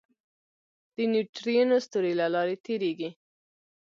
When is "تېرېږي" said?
2.65-3.09